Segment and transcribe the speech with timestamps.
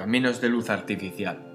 [0.00, 1.46] Caminos de luz artificial.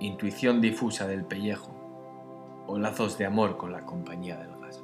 [0.00, 1.70] Intuición difusa del pellejo
[2.66, 4.82] o lazos de amor con la compañía del gas.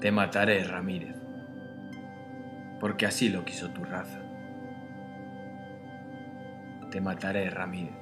[0.00, 1.16] Te mataré, Ramírez,
[2.78, 4.20] porque así lo quiso tu raza.
[6.90, 7.96] Te mataré, Ramírez,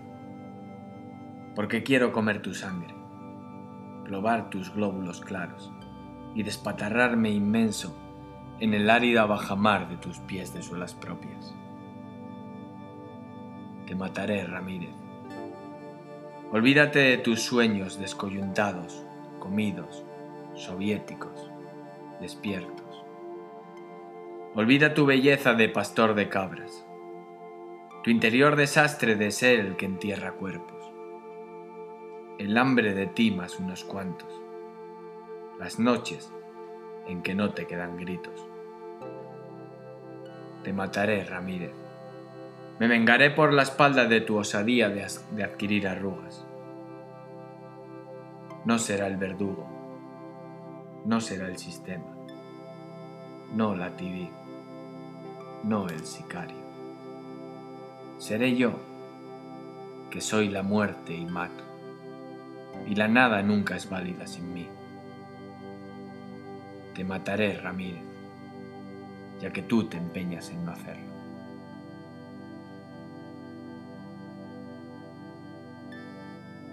[1.54, 2.92] porque quiero comer tu sangre,
[4.04, 5.72] probar tus glóbulos claros
[6.34, 7.96] y despatarrarme inmenso
[8.58, 11.54] en el árida bajamar de tus pies de suelas propias.
[13.86, 14.94] Te mataré, Ramírez.
[16.50, 19.06] Olvídate de tus sueños descoyuntados,
[19.38, 20.04] comidos,
[20.56, 21.53] soviéticos
[22.20, 23.04] despiertos.
[24.54, 26.86] Olvida tu belleza de pastor de cabras,
[28.02, 30.92] tu interior desastre de ser el que entierra cuerpos,
[32.38, 34.40] el hambre de ti más unos cuantos,
[35.58, 36.32] las noches
[37.06, 38.48] en que no te quedan gritos.
[40.62, 41.74] Te mataré, Ramírez.
[42.78, 46.46] Me vengaré por la espalda de tu osadía de, de adquirir arrugas.
[48.64, 49.73] No será el verdugo,
[51.04, 52.16] no será el sistema,
[53.52, 54.30] no la TV,
[55.62, 56.64] no el sicario.
[58.16, 58.72] Seré yo,
[60.10, 61.64] que soy la muerte y mato,
[62.86, 64.66] y la nada nunca es válida sin mí.
[66.94, 68.02] Te mataré, Ramírez,
[69.40, 71.12] ya que tú te empeñas en no hacerlo.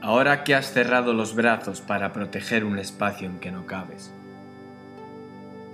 [0.01, 4.11] Ahora que has cerrado los brazos para proteger un espacio en que no cabes,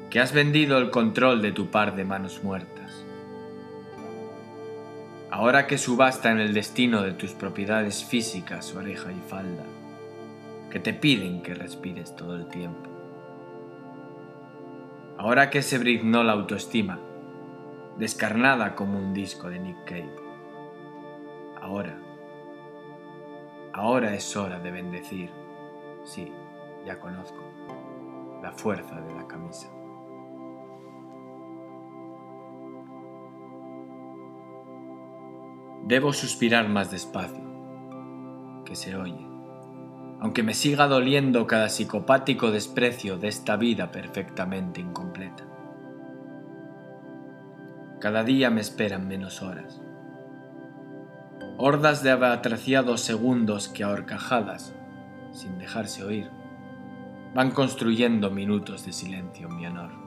[0.09, 3.05] que has vendido el control de tu par de manos muertas.
[5.29, 9.63] Ahora que subasta en el destino de tus propiedades físicas, oreja y falda,
[10.71, 12.89] que te piden que respires todo el tiempo.
[15.17, 16.99] Ahora que se brignó la autoestima,
[17.97, 20.15] descarnada como un disco de Nick Cave.
[21.61, 21.99] Ahora,
[23.73, 25.29] ahora es hora de bendecir,
[26.05, 26.31] sí,
[26.85, 27.43] ya conozco,
[28.41, 29.76] la fuerza de la camisa.
[35.87, 37.41] Debo suspirar más despacio,
[38.65, 39.25] que se oye,
[40.19, 45.45] aunque me siga doliendo cada psicopático desprecio de esta vida perfectamente incompleta.
[48.01, 49.81] Cada día me esperan menos horas.
[51.57, 54.75] Hordas de abatraciados segundos que a horcajadas,
[55.31, 56.29] sin dejarse oír,
[57.33, 60.06] van construyendo minutos de silencio en mi honor.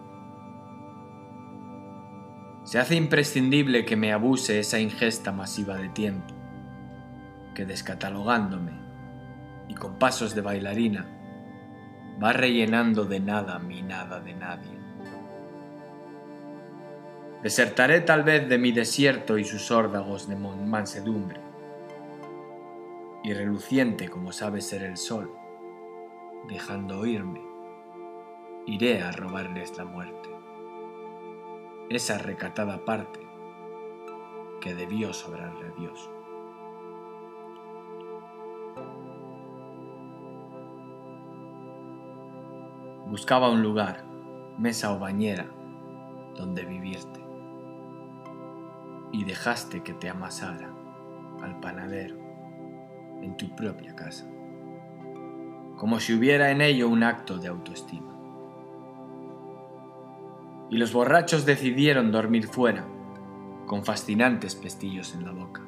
[2.71, 6.33] Se hace imprescindible que me abuse esa ingesta masiva de tiempo,
[7.53, 8.71] que descatalogándome
[9.67, 11.05] y con pasos de bailarina
[12.23, 14.79] va rellenando de nada mi nada de nadie.
[17.43, 21.41] Desertaré tal vez de mi desierto y sus órdagos de mansedumbre,
[23.25, 25.35] y reluciente como sabe ser el sol,
[26.49, 27.41] dejando oírme,
[28.69, 30.30] iré a robarles la muerte
[31.91, 33.19] esa recatada parte
[34.61, 36.09] que debió sobrarle a Dios.
[43.09, 44.05] Buscaba un lugar,
[44.57, 45.51] mesa o bañera,
[46.37, 47.21] donde vivirte.
[49.11, 50.73] Y dejaste que te amasara
[51.43, 52.17] al panadero
[53.21, 54.31] en tu propia casa,
[55.77, 58.10] como si hubiera en ello un acto de autoestima
[60.71, 62.87] y los borrachos decidieron dormir fuera,
[63.67, 65.63] con fascinantes pestillos en la boca.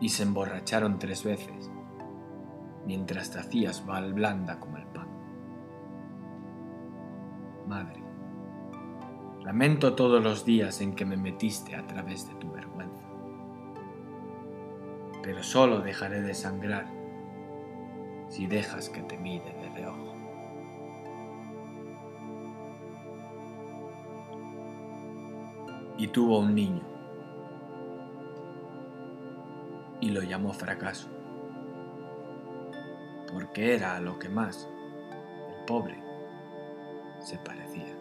[0.00, 1.70] Y se emborracharon tres veces,
[2.86, 5.08] mientras te hacías val blanda como el pan.
[7.66, 8.02] Madre,
[9.44, 13.08] lamento todos los días en que me metiste a través de tu vergüenza,
[15.22, 16.86] pero solo dejaré de sangrar
[18.28, 20.09] si dejas que te mire de reojo.
[26.00, 26.80] Y tuvo un niño.
[30.00, 31.10] Y lo llamó fracaso,
[33.30, 34.66] porque era a lo que más
[35.50, 36.02] el pobre
[37.18, 37.94] se parecía.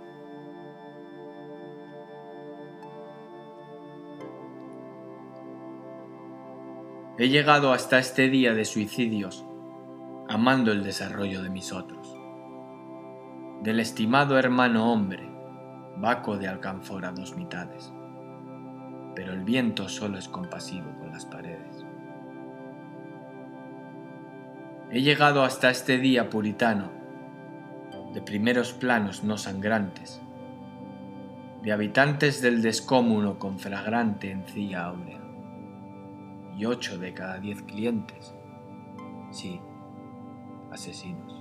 [7.18, 9.46] He llegado hasta este día de suicidios
[10.30, 12.16] amando el desarrollo de mis otros.
[13.62, 15.29] Del estimado hermano hombre,
[16.00, 17.92] vaco de alcanfora dos mitades,
[19.16, 21.86] pero el viento solo es compasivo con las paredes.
[24.92, 26.90] He llegado hasta este día puritano,
[28.14, 30.22] de primeros planos no sangrantes,
[31.62, 35.20] de habitantes del descómuno con fragrante encía áurea
[36.58, 38.34] y ocho de cada diez clientes,
[39.32, 39.60] sí,
[40.72, 41.39] asesinos.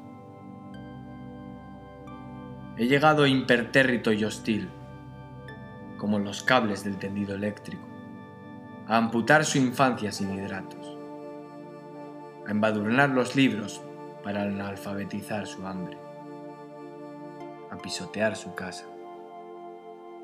[2.79, 4.71] He llegado impertérrito y hostil,
[5.97, 7.83] como los cables del tendido eléctrico,
[8.87, 10.97] a amputar su infancia sin hidratos,
[12.47, 13.83] a embadurnar los libros
[14.23, 15.99] para analfabetizar su hambre,
[17.69, 18.87] a pisotear su casa,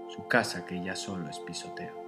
[0.07, 2.05] su casa que ya solo es pisoteo.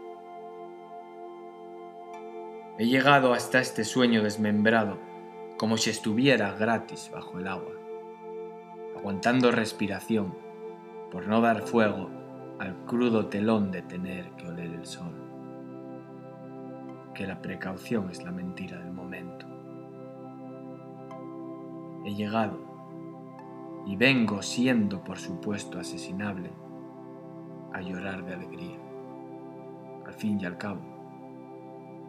[2.78, 4.96] He llegado hasta este sueño desmembrado
[5.56, 7.75] como si estuviera gratis bajo el agua,
[9.06, 10.34] aguantando respiración
[11.12, 12.10] por no dar fuego
[12.58, 15.12] al crudo telón de tener que oler el sol.
[17.14, 19.46] Que la precaución es la mentira del momento.
[22.04, 22.58] He llegado
[23.86, 26.50] y vengo siendo por supuesto asesinable
[27.74, 28.78] a llorar de alegría.
[30.04, 30.80] Al fin y al cabo,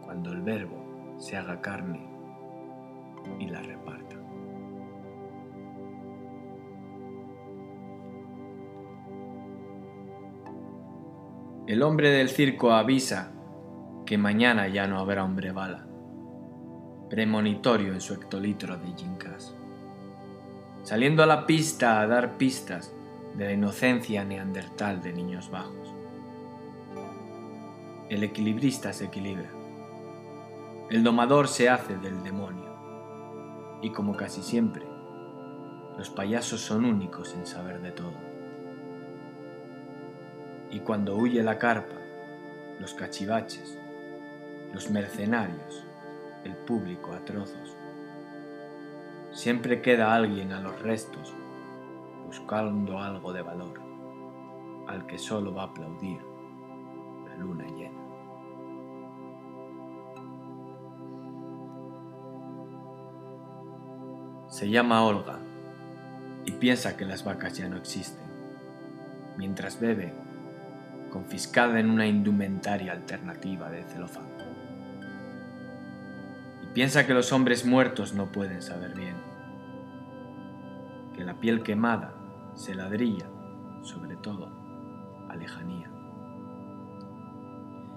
[0.04, 2.10] cuando el verbo se haga carne
[3.38, 4.17] y la reparta.
[11.68, 13.32] El hombre del circo avisa
[14.06, 15.86] que mañana ya no habrá hombre bala,
[17.10, 19.56] premonitorio en su hectolitro de gincas,
[20.84, 22.96] saliendo a la pista a dar pistas
[23.36, 25.94] de la inocencia neandertal de niños bajos.
[28.10, 29.58] El equilibrista se equilibra
[30.90, 32.72] el domador se hace del demonio.
[33.82, 34.86] Y como casi siempre,
[35.98, 38.27] los payasos son únicos en saber de todo.
[40.70, 41.96] Y cuando huye la carpa,
[42.80, 43.80] los cachivaches,
[44.74, 45.86] los mercenarios,
[46.44, 47.78] el público a trozos,
[49.32, 51.34] siempre queda alguien a los restos
[52.26, 53.80] buscando algo de valor,
[54.88, 56.22] al que solo va a aplaudir
[57.26, 57.98] la luna llena.
[64.48, 65.40] Se llama Olga
[66.46, 68.26] y piensa que las vacas ya no existen,
[69.38, 70.27] mientras bebe,
[71.10, 74.28] confiscada en una indumentaria alternativa de celofán.
[76.64, 79.16] Y piensa que los hombres muertos no pueden saber bien,
[81.16, 82.14] que la piel quemada
[82.56, 83.28] se ladrilla,
[83.82, 84.52] sobre todo,
[85.30, 85.92] a lejanía,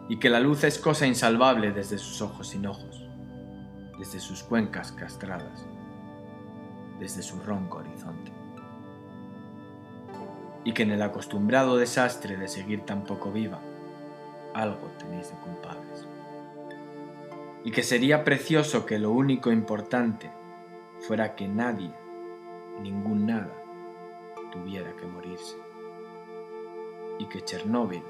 [0.08, 3.06] y que la luz es cosa insalvable desde sus ojos sin ojos,
[3.98, 5.66] desde sus cuencas castradas
[7.00, 8.30] desde su ronco horizonte.
[10.64, 13.60] Y que en el acostumbrado desastre de seguir tan poco viva,
[14.54, 16.06] algo tenéis de culpables.
[17.64, 20.30] Y que sería precioso que lo único importante
[21.00, 21.92] fuera que nadie,
[22.82, 23.54] ningún nada,
[24.50, 25.56] tuviera que morirse.
[27.18, 28.02] Y que Chernóbil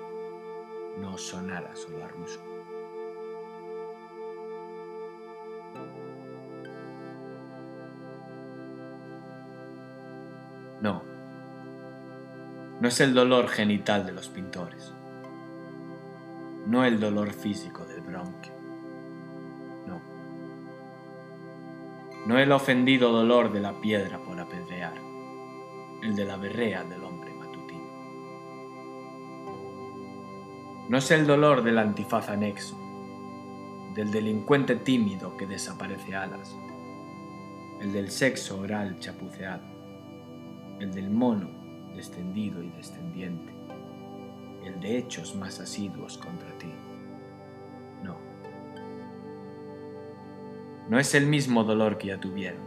[0.98, 2.49] no sonara solo a ruso.
[12.80, 14.94] No es el dolor genital de los pintores.
[16.66, 18.52] No el dolor físico del bronquio.
[19.86, 20.00] No.
[22.26, 24.94] No el ofendido dolor de la piedra por apedrear.
[26.02, 27.90] El de la berrea del hombre matutino.
[30.88, 32.78] No es el dolor del antifaz anexo,
[33.94, 36.56] del delincuente tímido que desaparece alas,
[37.80, 39.80] el del sexo oral chapuceado
[40.80, 41.59] el del mono
[42.00, 43.52] descendido y descendiente,
[44.64, 46.72] el de hechos más asiduos contra ti.
[48.02, 48.16] No.
[50.88, 52.62] No es el mismo dolor que ya tuvieron,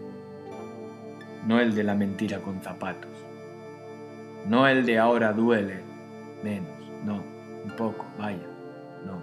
[1.47, 3.09] no el de la mentira con zapatos,
[4.45, 5.81] no el de ahora duele
[6.43, 7.23] menos, no,
[7.63, 8.47] un poco, vaya,
[9.03, 9.19] no.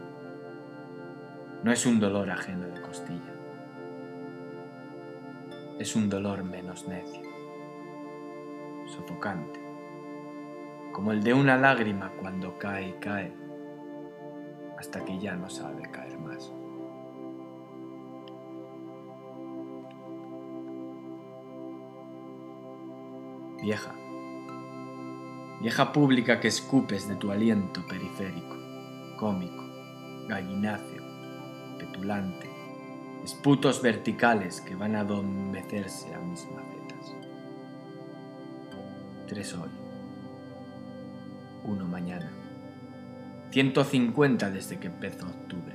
[1.63, 3.35] No es un dolor ajeno de costilla,
[5.79, 7.23] es un dolor menos necio.
[8.89, 9.60] Sofocante,
[10.93, 13.33] como el de una lágrima cuando cae y cae,
[14.79, 16.53] hasta que ya no sabe caer más.
[23.63, 23.95] Vieja,
[25.61, 28.57] vieja pública que escupes de tu aliento periférico,
[29.19, 29.63] cómico,
[30.29, 31.03] gallináceo,
[31.79, 32.49] petulante,
[33.23, 37.15] esputos verticales que van a adormecerse a mis macetas.
[39.27, 39.69] Tres hoy,
[41.71, 42.31] uno mañana,
[43.51, 45.75] 150 desde que empezó octubre.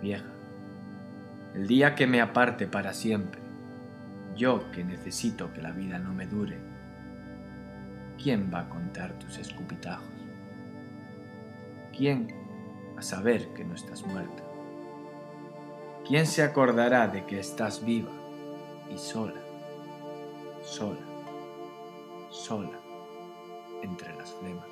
[0.00, 0.26] Vieja,
[1.54, 3.40] el día que me aparte para siempre,
[4.36, 6.58] yo que necesito que la vida no me dure,
[8.22, 10.06] ¿quién va a contar tus escupitajos?
[11.96, 12.28] ¿Quién
[12.96, 14.42] a saber que no estás muerta?
[16.06, 18.12] ¿Quién se acordará de que estás viva
[18.94, 19.40] y sola,
[20.62, 21.00] sola,
[22.30, 22.85] sola
[23.86, 24.68] entre las flemas?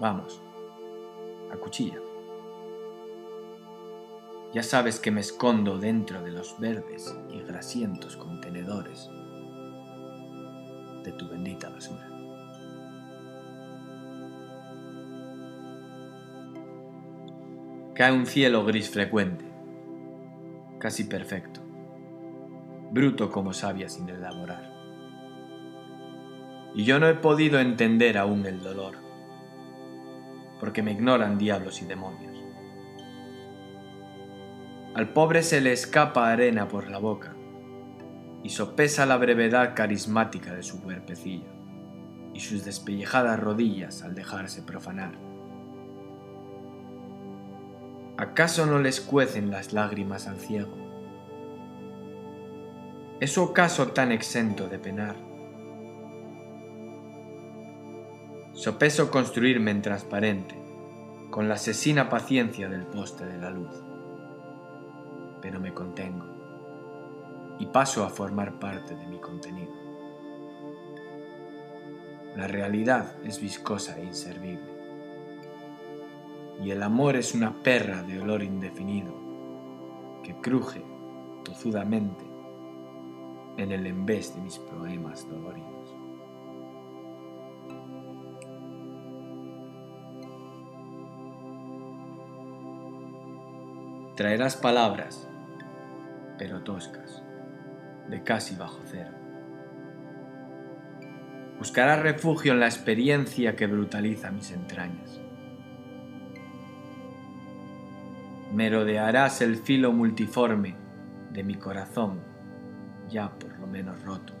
[0.00, 0.42] Vamos,
[1.52, 2.00] a cuchilla.
[4.52, 9.08] Ya sabes que me escondo dentro de los verdes y grasientos contenedores
[11.04, 12.08] de tu bendita basura.
[17.94, 19.44] Cae un cielo gris frecuente,
[20.80, 21.60] casi perfecto,
[22.92, 24.70] bruto como savia sin elaborar.
[26.74, 29.02] Y yo no he podido entender aún el dolor
[30.60, 32.38] porque me ignoran diablos y demonios.
[34.94, 37.34] Al pobre se le escapa arena por la boca
[38.44, 41.50] y sopesa la brevedad carismática de su cuerpecillo
[42.32, 45.18] y sus despellejadas rodillas al dejarse profanar.
[48.16, 50.81] ¿Acaso no les cuecen las lágrimas al ciego?
[53.22, 55.14] ¿Es su acaso tan exento de penar?
[58.52, 60.60] Sopeso construirme en transparente,
[61.30, 63.80] con la asesina paciencia del poste de la luz.
[65.40, 66.26] Pero me contengo
[67.60, 69.72] y paso a formar parte de mi contenido.
[72.34, 74.72] La realidad es viscosa e inservible.
[76.60, 79.14] Y el amor es una perra de olor indefinido
[80.24, 80.84] que cruje
[81.44, 82.31] tozudamente
[83.56, 85.96] en el embés de mis poemas doloridos.
[94.16, 95.28] Traerás palabras,
[96.38, 97.22] pero toscas,
[98.08, 99.10] de casi bajo cero.
[101.58, 105.20] Buscarás refugio en la experiencia que brutaliza mis entrañas.
[108.52, 110.74] Merodearás el filo multiforme
[111.30, 112.31] de mi corazón,
[113.12, 114.32] ya por lo menos roto,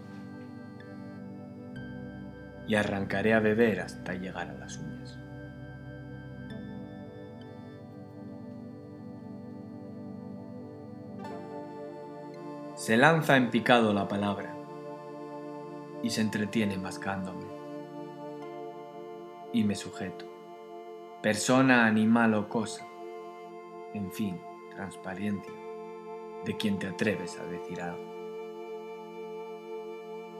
[2.66, 5.18] y arrancaré a beber hasta llegar a las uñas.
[12.74, 14.56] Se lanza en picado la palabra
[16.02, 17.44] y se entretiene mascándome.
[19.52, 20.24] Y me sujeto,
[21.22, 22.84] persona, animal o cosa,
[23.94, 24.40] en fin,
[24.74, 25.52] transparencia,
[26.44, 28.11] de quien te atreves a decir algo.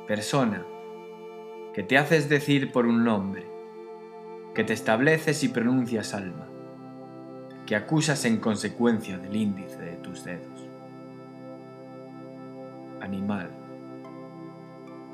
[0.07, 0.65] Persona,
[1.73, 3.47] que te haces decir por un nombre,
[4.55, 6.49] que te estableces y pronuncias alma,
[7.67, 10.69] que acusas en consecuencia del índice de tus dedos
[13.03, 13.51] animal,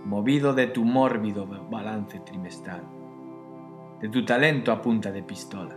[0.04, 2.82] movido de tu mórbido balance trimestral,
[4.00, 5.76] de tu talento a punta de pistola,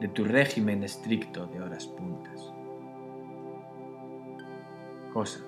[0.00, 2.52] de tu régimen estricto de horas puntas.
[5.12, 5.40] Cosa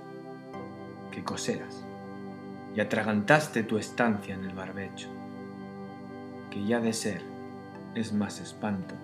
[1.10, 1.86] que coseras
[2.78, 5.08] y atragantaste tu estancia en el barbecho,
[6.48, 7.22] que ya de ser
[7.96, 8.94] es más espanto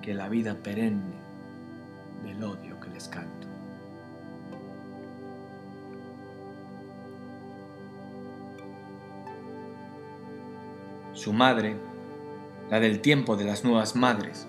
[0.00, 1.16] que la vida perenne
[2.22, 3.48] del odio que les canto.
[11.12, 11.76] Su madre,
[12.70, 14.46] la del tiempo de las nuevas madres,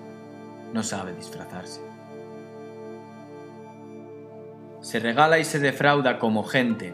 [0.74, 1.82] no sabe disfrazarse.
[4.82, 6.94] Se regala y se defrauda como gente,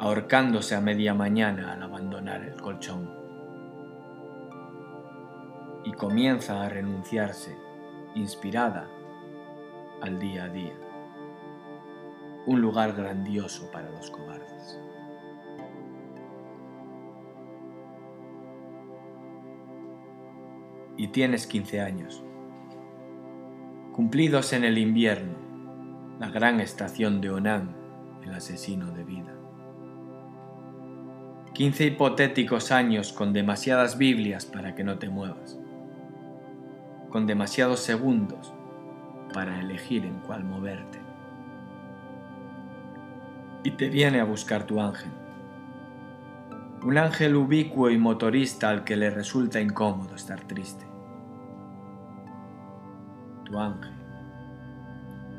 [0.00, 3.08] ahorcándose a media mañana al abandonar el colchón.
[5.84, 7.56] Y comienza a renunciarse,
[8.14, 8.88] inspirada,
[10.02, 10.74] al día a día.
[12.46, 14.80] Un lugar grandioso para los cobardes.
[21.00, 22.22] y tienes 15 años.
[23.94, 25.32] Cumplidos en el invierno,
[26.18, 27.74] la gran estación de Onan,
[28.22, 29.39] el asesino de vida.
[31.60, 35.58] 15 hipotéticos años con demasiadas Biblias para que no te muevas,
[37.10, 38.54] con demasiados segundos
[39.34, 40.98] para elegir en cuál moverte.
[43.62, 45.10] Y te viene a buscar tu ángel,
[46.82, 50.86] Un ángel ubicuo y motorista al que le resulta incómodo estar triste.
[53.44, 53.92] Tu ángel.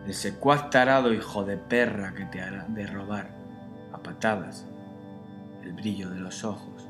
[0.05, 3.31] El secuaz tarado hijo de perra que te hará derrobar
[3.91, 4.70] a patadas
[5.61, 6.87] el brillo de los ojos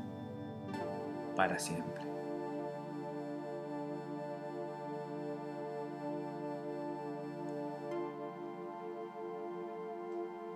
[1.36, 2.02] para siempre.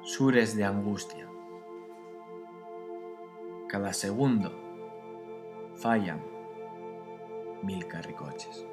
[0.02, 1.28] Sures de angustia.
[3.68, 4.52] Cada segundo
[5.75, 6.25] fallan
[7.62, 8.66] mil carricoches.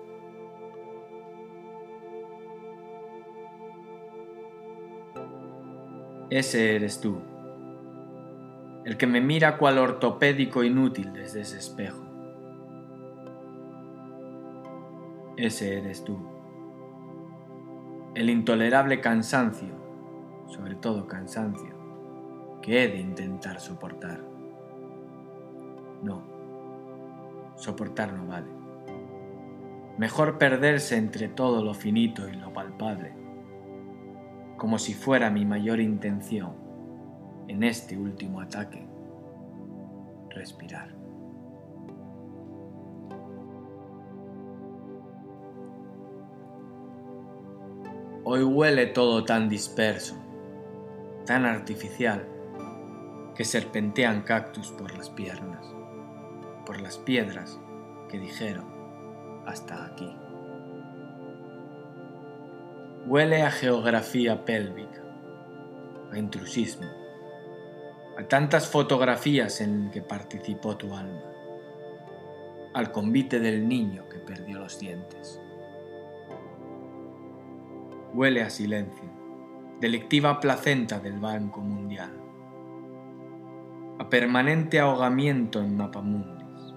[6.30, 7.33] Ese eres tú
[8.86, 12.04] el que me mira cual ortopédico inútil desde ese espejo.
[15.38, 16.20] Ese eres tú.
[18.14, 19.74] El intolerable cansancio,
[20.48, 21.74] sobre todo cansancio,
[22.62, 24.22] que he de intentar soportar.
[26.04, 26.24] No,
[27.56, 28.52] soportar no vale.
[29.98, 33.14] Mejor perderse entre todo lo finito y lo palpable,
[34.58, 36.63] como si fuera mi mayor intención
[37.48, 38.86] en este último ataque,
[40.30, 40.94] respirar.
[48.26, 50.16] Hoy huele todo tan disperso,
[51.26, 52.26] tan artificial,
[53.36, 55.66] que serpentean cactus por las piernas,
[56.66, 57.60] por las piedras
[58.10, 58.66] que dijeron
[59.46, 60.10] hasta aquí.
[63.06, 65.04] Huele a geografía pélvica,
[66.12, 66.88] a intrusismo,
[68.18, 71.24] a tantas fotografías en que participó tu alma,
[72.74, 75.42] al convite del niño que perdió los dientes.
[78.14, 79.10] Huele a silencio,
[79.80, 82.12] delictiva placenta del Banco Mundial,
[83.98, 86.74] a permanente ahogamiento en mapamundis,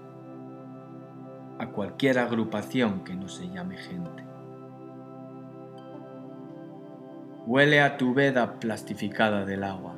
[1.59, 4.23] a cualquier agrupación que no se llame gente.
[7.45, 9.96] Huele a tu veda plastificada del agua,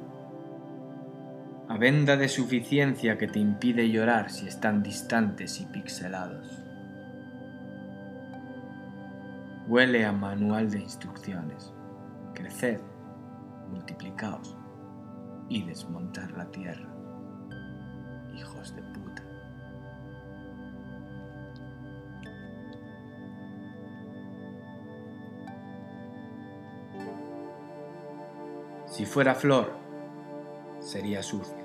[1.70, 6.64] a venda de suficiencia que te impide llorar si están distantes y pixelados.
[9.68, 11.72] Huele a manual de instrucciones.
[12.34, 12.82] Creced,
[13.70, 14.58] multiplicaos
[15.48, 16.90] y desmontar la tierra.
[18.36, 19.24] Hijos de puta.
[28.88, 29.78] Si fuera flor,
[30.80, 31.59] sería sucia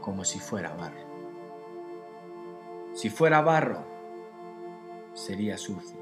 [0.00, 1.10] como si fuera barro.
[2.92, 3.84] Si fuera barro,
[5.12, 5.98] sería sucio,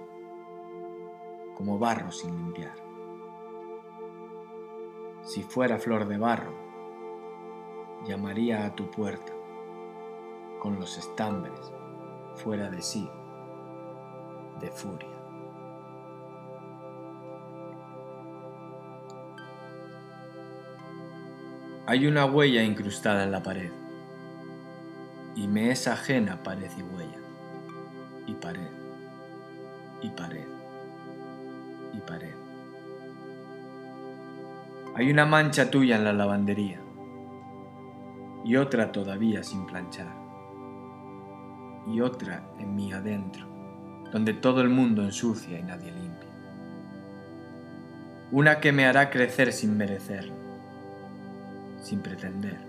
[1.54, 2.76] como barro sin limpiar.
[5.22, 6.54] Si fuera flor de barro,
[8.06, 9.32] llamaría a tu puerta,
[10.61, 11.72] con los estambres
[12.34, 13.11] fuera de sí,
[14.61, 15.08] de furia.
[21.87, 23.72] Hay una huella incrustada en la pared
[25.38, 27.20] y me es ajena pared y huella,
[28.27, 28.70] y pared,
[30.03, 30.48] y pared,
[31.92, 32.35] y pared.
[34.96, 36.81] Hay una mancha tuya en la lavandería
[38.44, 40.12] y otra todavía sin planchar,
[41.87, 43.46] y otra en mí adentro,
[44.11, 46.31] donde todo el mundo ensucia y nadie limpia.
[48.33, 50.35] Una que me hará crecer sin merecerlo,
[51.77, 52.67] sin pretender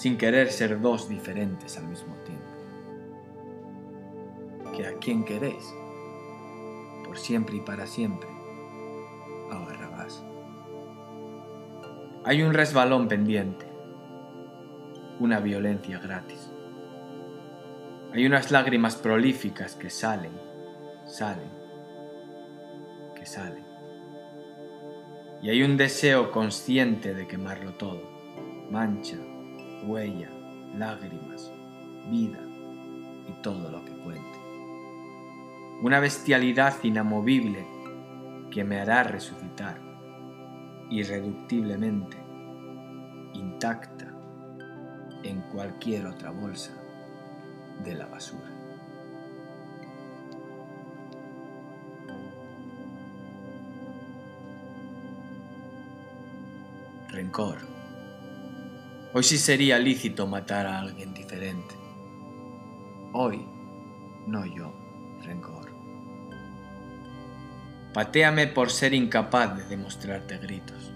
[0.00, 2.46] sin querer ser dos diferentes al mismo tiempo.
[4.74, 5.74] Que a quien queréis,
[7.04, 8.30] por siempre y para siempre,
[9.50, 9.66] a.
[12.24, 13.66] Hay un resbalón pendiente,
[15.18, 16.50] una violencia gratis.
[18.14, 20.32] Hay unas lágrimas prolíficas que salen,
[21.04, 21.50] salen,
[23.14, 23.66] que salen.
[25.42, 28.00] Y hay un deseo consciente de quemarlo todo,
[28.70, 29.18] mancha,
[29.84, 30.30] huella,
[30.76, 31.52] lágrimas,
[32.10, 32.40] vida
[33.28, 34.38] y todo lo que cuente.
[35.82, 37.66] Una bestialidad inamovible
[38.50, 39.90] que me hará resucitar
[40.90, 42.16] irreductiblemente,
[43.34, 44.12] intacta
[45.22, 46.72] en cualquier otra bolsa
[47.84, 48.50] de la basura.
[57.08, 57.79] Rencor.
[59.12, 61.74] Hoy sí sería lícito matar a alguien diferente.
[63.12, 63.44] Hoy,
[64.28, 64.72] no yo,
[65.24, 65.68] rencor.
[67.92, 70.92] Patéame por ser incapaz de demostrarte gritos.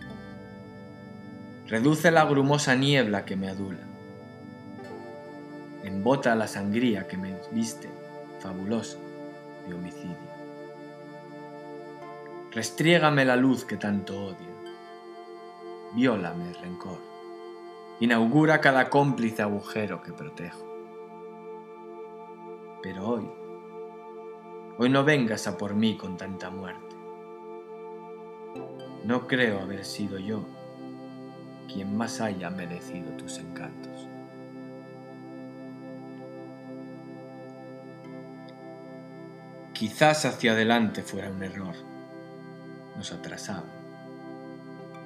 [1.67, 3.89] Reduce la grumosa niebla que me adula.
[5.83, 7.91] embota la sangría que me viste
[8.39, 8.99] fabulosa
[9.67, 10.17] de homicidio.
[12.53, 14.55] Restriégame la luz que tanto odio,
[15.95, 17.14] viólame rencor,
[18.01, 20.67] inaugura cada cómplice agujero que protejo.
[22.83, 23.31] Pero hoy,
[24.79, 26.97] hoy no vengas a por mí con tanta muerte.
[29.05, 30.45] No creo haber sido yo
[31.73, 34.09] quien más haya merecido tus encantos.
[39.73, 41.75] Quizás hacia adelante fuera un error.
[42.97, 43.73] Nos atrasaban.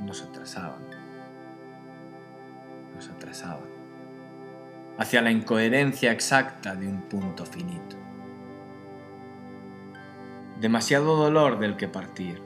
[0.04, 0.97] Nos atrasaban.
[2.98, 3.68] Nos atrasaban.
[4.98, 7.94] Hacia la incoherencia exacta de un punto finito.
[10.60, 12.42] Demasiado dolor del que partir.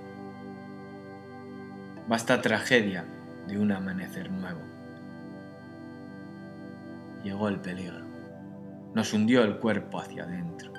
[2.06, 3.06] Basta tragedia
[3.48, 4.60] de un amanecer nuevo.
[7.24, 8.04] Llegó el peligro.
[8.92, 10.70] Nos hundió el cuerpo hacia adentro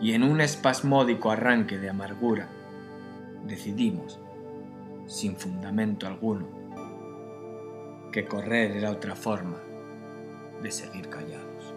[0.00, 2.48] y en un espasmódico arranque de amargura
[3.46, 4.18] decidimos,
[5.06, 6.61] sin fundamento alguno,
[8.12, 9.60] que correr era otra forma
[10.62, 11.74] de seguir callados.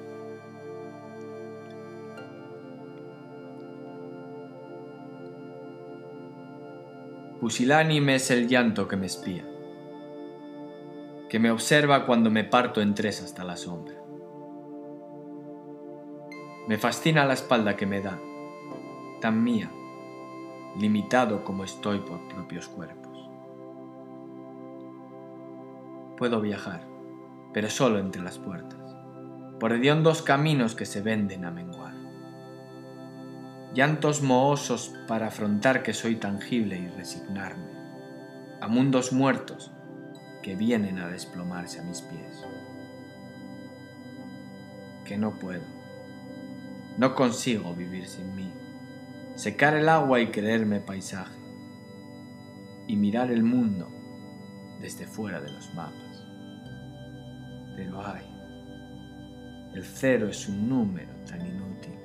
[7.40, 9.46] Pusilánime es el llanto que me espía,
[11.30, 13.96] que me observa cuando me parto en tres hasta la sombra.
[16.68, 18.20] Me fascina la espalda que me da,
[19.22, 19.72] tan mía,
[20.80, 23.05] limitado como estoy por propios cuerpos.
[26.18, 26.88] Puedo viajar,
[27.54, 28.96] pero solo entre las puertas,
[29.60, 31.94] por hediondos caminos que se venden a menguar.
[33.74, 37.72] Llantos mohosos para afrontar que soy tangible y resignarme,
[38.62, 39.72] a mundos muertos
[40.42, 42.46] que vienen a desplomarse a mis pies.
[45.04, 45.76] Que no puedo
[46.98, 48.50] no consigo vivir sin mí.
[49.36, 51.38] Secar el agua y creerme paisaje.
[52.88, 53.90] Y mirar el mundo
[54.86, 56.24] desde fuera de los mapas.
[57.76, 58.24] Pero ay,
[59.74, 61.98] el cero es un número tan inútil.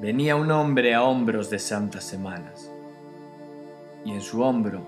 [0.00, 2.68] Venía un hombre a hombros de santas semanas,
[4.04, 4.84] y en su hombro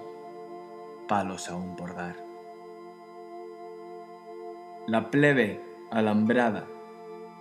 [1.06, 2.16] palos aún por dar
[4.88, 5.60] la plebe
[5.92, 6.66] alambrada,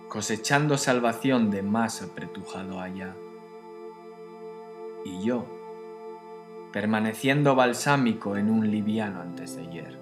[0.08, 3.16] cosechando salvación de más apretujado allá.
[5.04, 5.44] Y yo,
[6.72, 9.98] permaneciendo balsámico en un liviano antes de ayer,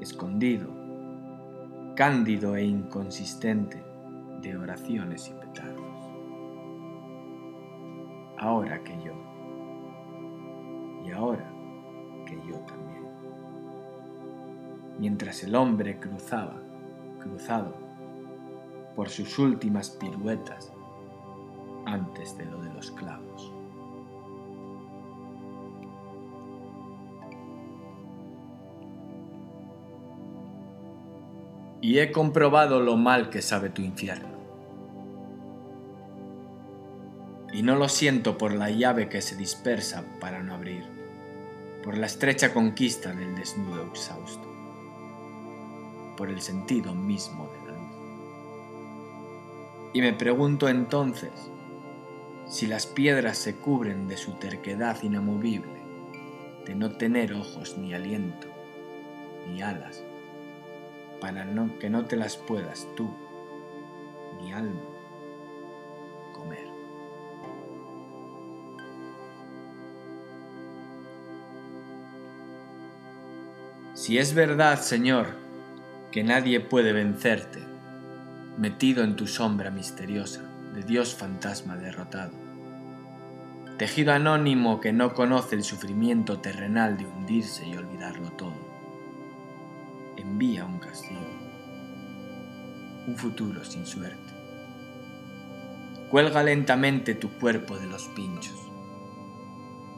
[0.00, 0.68] escondido,
[1.94, 3.82] cándido e inconsistente
[4.42, 5.84] de oraciones y petardos.
[8.38, 9.14] Ahora que yo,
[11.04, 11.50] y ahora
[12.26, 12.88] que yo también
[14.98, 16.60] mientras el hombre cruzaba,
[17.20, 17.74] cruzado,
[18.96, 20.72] por sus últimas piruetas
[21.92, 23.52] antes de lo de los clavos.
[31.80, 34.36] Y he comprobado lo mal que sabe tu infierno.
[37.52, 40.84] Y no lo siento por la llave que se dispersa para no abrir,
[41.82, 44.48] por la estrecha conquista del desnudo exhausto
[46.18, 47.92] por el sentido mismo de la luz.
[49.94, 51.30] Y me pregunto entonces
[52.48, 55.82] si las piedras se cubren de su terquedad inamovible,
[56.64, 58.48] de no tener ojos ni aliento,
[59.46, 60.02] ni alas,
[61.20, 63.14] para no, que no te las puedas tú,
[64.40, 64.80] ni alma,
[66.32, 66.66] comer.
[73.92, 75.36] Si es verdad, Señor,
[76.10, 77.60] que nadie puede vencerte,
[78.56, 80.47] metido en tu sombra misteriosa
[80.82, 82.32] Dios fantasma derrotado.
[83.78, 88.56] Tejido anónimo que no conoce el sufrimiento terrenal de hundirse y olvidarlo todo.
[90.16, 91.20] Envía un castigo,
[93.06, 94.32] un futuro sin suerte.
[96.10, 98.58] Cuelga lentamente tu cuerpo de los pinchos.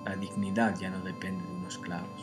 [0.04, 2.20] La dignidad ya no depende de unos clavos.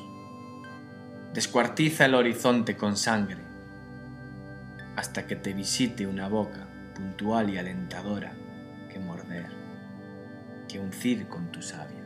[1.34, 3.42] Descuartiza el horizonte con sangre
[4.96, 8.34] hasta que te visite una boca puntual y alentadora
[10.68, 12.04] que uncir con tu savia,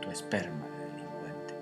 [0.00, 1.54] tu esperma de delincuente.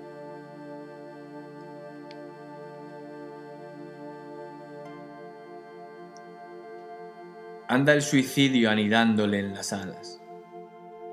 [7.67, 10.21] Anda el suicidio anidándole en las alas,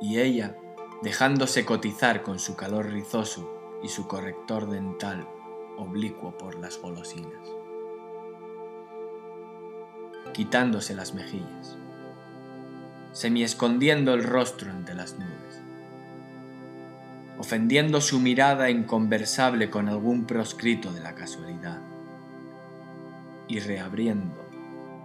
[0.01, 0.55] y ella
[1.03, 5.29] dejándose cotizar con su calor rizoso y su corrector dental
[5.77, 7.49] oblicuo por las golosinas,
[10.33, 11.79] quitándose las mejillas,
[13.17, 15.63] semi escondiendo el rostro entre las nubes,
[17.39, 21.81] ofendiendo su mirada inconversable con algún proscrito de la casualidad,
[23.49, 24.37] y reabriendo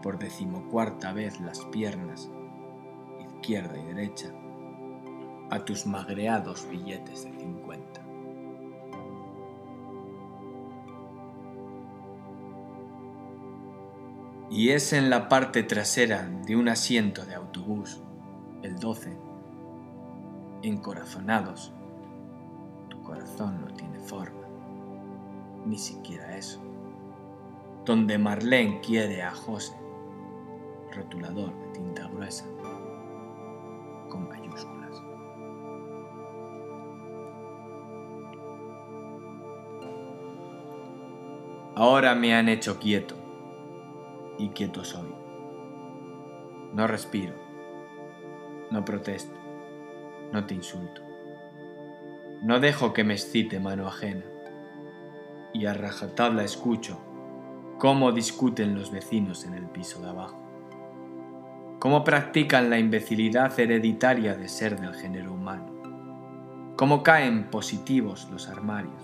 [0.03, 2.29] por decimocuarta vez las piernas,
[3.21, 4.27] izquierda y derecha,
[5.49, 8.00] a tus magreados billetes de cincuenta.
[14.51, 18.01] Y es en la parte trasera de un asiento de autobús,
[18.63, 19.17] el 12,
[20.61, 21.71] encorazonados.
[22.89, 24.45] Tu corazón no tiene forma,
[25.65, 26.61] ni siquiera eso.
[27.85, 29.73] Donde Marlene quiere a José,
[30.93, 32.43] rotulador de tinta gruesa,
[34.09, 35.01] con mayúsculas.
[41.73, 43.20] Ahora me han hecho quieto,
[44.41, 45.13] y quieto soy.
[46.73, 47.35] No respiro,
[48.71, 49.37] no protesto,
[50.33, 51.01] no te insulto.
[52.41, 54.25] No dejo que me excite mano ajena,
[55.53, 56.99] y a rajatabla escucho
[57.77, 60.41] cómo discuten los vecinos en el piso de abajo.
[61.79, 69.03] Cómo practican la imbecilidad hereditaria de ser del género humano, cómo caen positivos los armarios,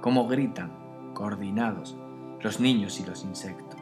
[0.00, 1.98] cómo gritan, coordinados,
[2.40, 3.81] los niños y los insectos,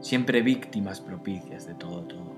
[0.00, 2.34] siempre víctimas propicias de todo todo,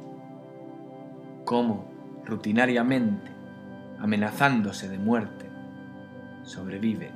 [1.44, 1.90] cómo,
[2.24, 3.30] rutinariamente,
[3.98, 5.50] amenazándose de muerte,
[6.42, 7.14] sobreviven,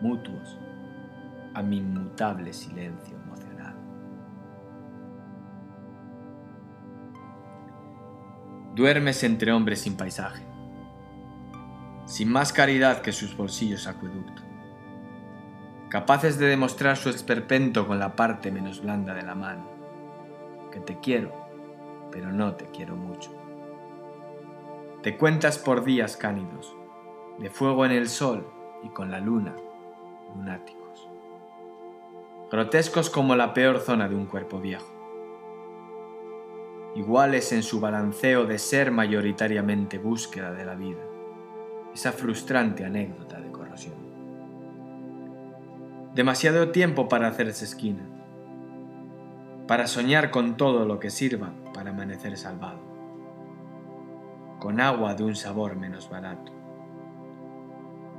[0.00, 0.58] mutuos,
[1.54, 3.18] a mi inmutable silencio
[8.78, 10.44] Duermes entre hombres sin paisaje,
[12.06, 14.40] sin más caridad que sus bolsillos acueducto,
[15.88, 19.68] capaces de demostrar su esperpento con la parte menos blanda de la mano,
[20.70, 21.32] que te quiero,
[22.10, 23.30] pero no te quiero mucho.
[25.02, 26.74] Te cuentas por días cánidos,
[27.38, 28.50] de fuego en el sol
[28.82, 29.54] y con la luna,
[30.34, 31.08] lunáticos,
[32.50, 34.98] grotescos como la peor zona de un cuerpo viejo
[36.94, 41.02] iguales en su balanceo de ser mayoritariamente búsqueda de la vida,
[41.94, 43.47] esa frustrante anécdota de.
[46.18, 48.02] Demasiado tiempo para hacerse esquina,
[49.68, 52.80] para soñar con todo lo que sirva para amanecer salvado,
[54.58, 56.50] con agua de un sabor menos barato,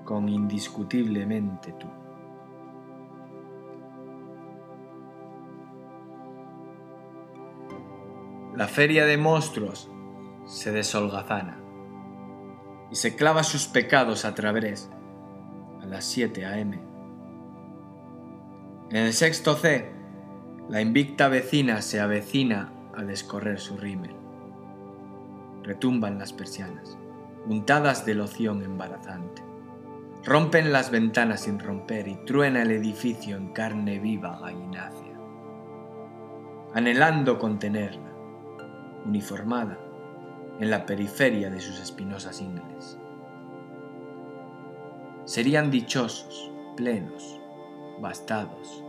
[0.05, 1.87] con indiscutiblemente tú.
[8.55, 9.91] la feria de monstruos
[10.45, 11.61] se desolgazana
[12.91, 14.89] y se clava sus pecados a través
[15.81, 16.88] a las 7 a.m.
[18.91, 19.91] En el sexto C,
[20.67, 24.15] la invicta vecina se avecina a descorrer su rímel.
[25.61, 26.97] Retumban las persianas,
[27.45, 29.43] untadas de loción embarazante.
[30.25, 35.19] Rompen las ventanas sin romper y truena el edificio en carne viva gallinácea.
[36.73, 38.11] Anhelando contenerla,
[39.05, 39.77] uniformada,
[40.59, 42.97] en la periferia de sus espinosas ingles.
[45.25, 47.38] Serían dichosos, plenos,
[48.01, 48.83] bastados,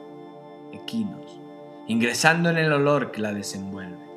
[0.73, 1.41] equinos,
[1.87, 4.11] ingresando en el olor que la desenvuelve.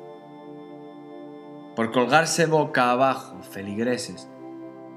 [1.74, 4.30] Por colgarse boca abajo, feligreses,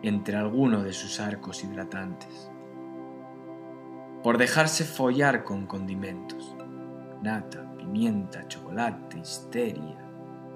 [0.04, 2.52] entre alguno de sus arcos hidratantes.
[4.24, 6.56] Por dejarse follar con condimentos,
[7.22, 9.98] nata, pimienta, chocolate, histeria,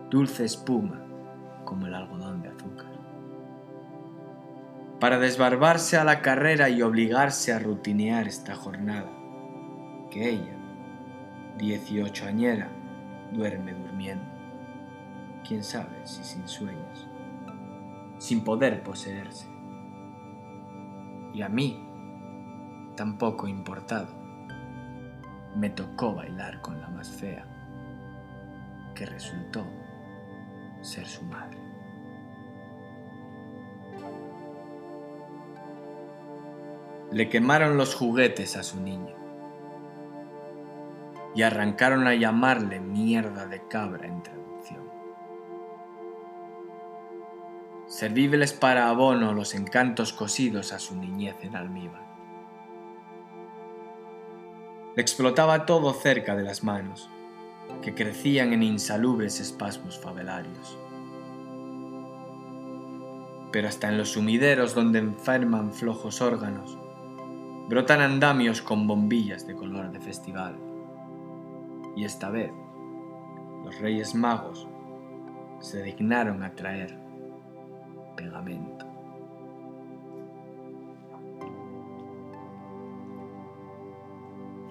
[0.09, 1.07] dulce espuma
[1.65, 2.91] como el algodón de azúcar.
[4.99, 9.09] Para desbarbarse a la carrera y obligarse a rutinear esta jornada,
[10.11, 10.53] que ella,
[11.57, 12.69] dieciocho añera,
[13.31, 14.25] duerme durmiendo.
[15.47, 17.07] Quién sabe si sin sueños,
[18.19, 19.47] sin poder poseerse.
[21.33, 21.81] Y a mí,
[22.95, 24.13] tampoco importado,
[25.55, 27.47] me tocó bailar con la más fea,
[28.93, 29.65] que resultó
[30.81, 31.57] ser su madre.
[37.11, 39.20] Le quemaron los juguetes a su niño
[41.35, 44.89] y arrancaron a llamarle mierda de cabra en traducción.
[47.87, 52.09] Servíveles para abono los encantos cosidos a su niñez en almíbar.
[54.95, 57.09] Le explotaba todo cerca de las manos
[57.81, 60.77] que crecían en insalubres espasmos favelarios.
[63.51, 66.77] pero hasta en los sumideros donde enferman flojos órganos,
[67.67, 70.55] brotan andamios con bombillas de color de festival.
[71.95, 72.51] Y esta vez,
[73.63, 74.67] los reyes magos
[75.59, 76.97] se dignaron a traer
[78.15, 78.85] pegamento.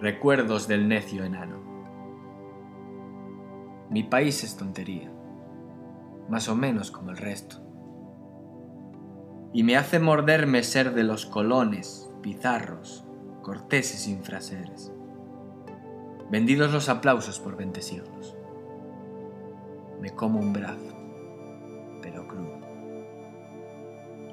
[0.00, 1.60] Recuerdos del necio enano.
[3.90, 5.10] Mi país es tontería,
[6.28, 7.56] más o menos como el resto.
[9.52, 13.04] Y me hace morderme ser de los colones, pizarros,
[13.42, 14.92] corteses infraseres.
[16.30, 18.36] Vendidos los aplausos por veinte siglos.
[20.00, 20.96] Me como un brazo,
[22.00, 22.60] pero crudo.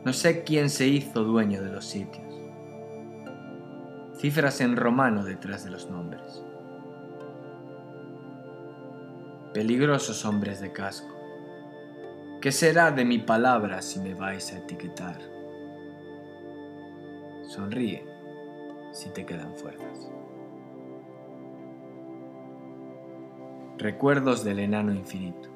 [0.06, 2.28] No sé quién se hizo dueño de los sitios
[4.18, 6.44] cifras en romano detrás de los nombres.
[9.54, 11.16] Peligrosos hombres de casco,
[12.42, 15.20] ¿qué será de mi palabra si me vais a etiquetar?
[17.48, 18.06] Sonríe
[18.92, 20.12] si te quedan fuerzas.
[23.78, 25.50] Recuerdos del enano infinito.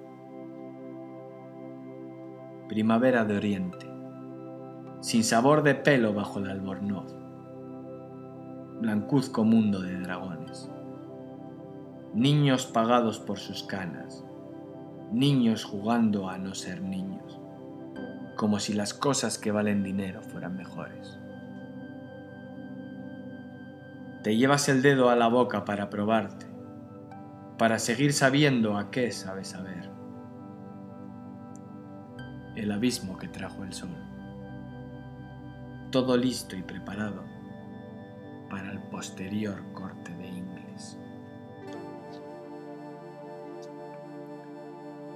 [2.67, 3.87] Primavera de Oriente,
[5.01, 7.21] sin sabor de pelo bajo el albornoz
[8.81, 10.67] blancuzco mundo de dragones.
[12.15, 14.25] Niños pagados por sus canas,
[15.11, 17.39] niños jugando a no ser niños,
[18.35, 21.19] como si las cosas que valen dinero fueran mejores.
[24.23, 26.50] Te llevas el dedo a la boca para probarte,
[27.57, 29.89] para seguir sabiendo a qué sabes saber.
[32.55, 33.95] El abismo que trajo el sol.
[35.91, 37.23] Todo listo y preparado
[38.49, 40.97] para el posterior corte de ingles.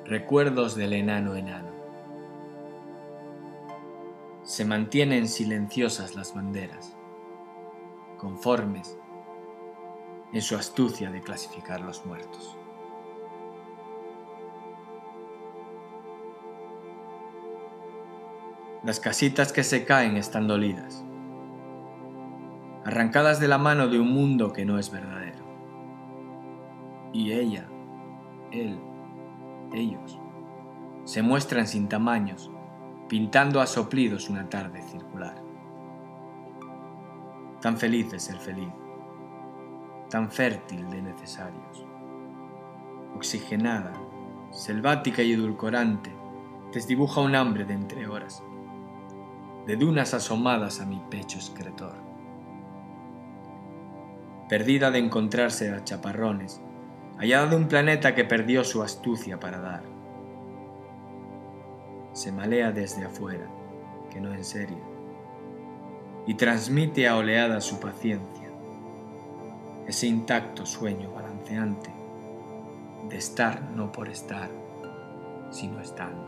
[0.05, 1.73] Recuerdos del enano enano.
[4.43, 6.95] Se mantienen silenciosas las banderas,
[8.19, 8.97] conformes
[10.35, 12.57] en su astucia de clasificar los muertos.
[18.83, 21.05] Las casitas que se caen están dolidas
[22.83, 25.43] arrancadas de la mano de un mundo que no es verdadero.
[27.13, 27.65] Y ella,
[28.51, 28.77] él,
[29.73, 30.19] ellos,
[31.05, 32.51] se muestran sin tamaños,
[33.07, 35.41] pintando a soplidos una tarde circular.
[37.61, 38.69] Tan feliz es ser feliz,
[40.09, 41.85] tan fértil de necesarios.
[43.15, 43.93] Oxigenada,
[44.51, 46.11] selvática y edulcorante,
[46.73, 48.43] desdibuja un hambre de entre horas,
[49.65, 52.05] de dunas asomadas a mi pecho excretor
[54.47, 56.61] perdida de encontrarse a chaparrones,
[57.17, 59.83] hallada de un planeta que perdió su astucia para dar.
[62.13, 63.47] Se malea desde afuera,
[64.11, 64.77] que no en serio,
[66.27, 68.44] y transmite a oleadas su paciencia,
[69.87, 71.93] ese intacto sueño balanceante
[73.09, 74.49] de estar no por estar,
[75.51, 76.25] sino estando.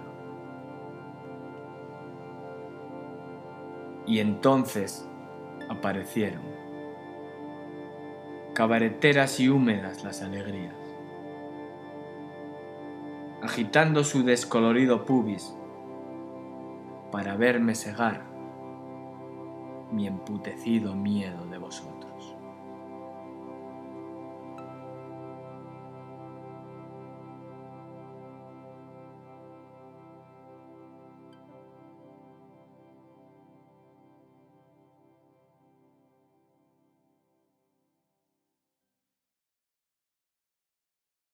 [4.06, 5.08] Y entonces
[5.70, 6.44] aparecieron
[8.54, 10.76] cabareteras y húmedas las alegrías.
[13.42, 15.56] Agitando su descolorido pubis
[17.12, 18.24] para verme cegar
[19.92, 21.47] mi emputecido miedo.